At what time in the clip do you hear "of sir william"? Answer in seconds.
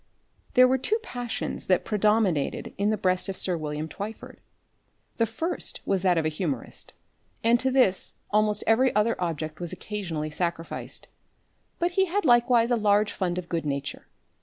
3.29-3.87